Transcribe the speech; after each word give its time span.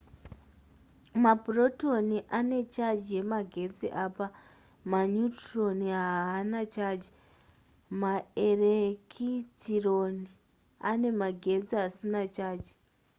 mapurotoni 1.23 2.17
anecharge 2.37 3.03
yemagetsi 3.15 3.87
apa 4.05 4.25
maneutron 4.91 5.79
haana 5.95 6.59
chaji 6.75 7.09
maerekitirone 8.01 10.27
anemagetsi 10.89 11.73
asina 11.85 12.21
chaji 12.35 12.71